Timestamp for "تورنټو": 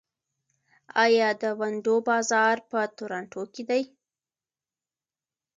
2.97-3.43